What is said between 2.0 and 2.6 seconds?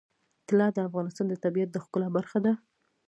برخه ده.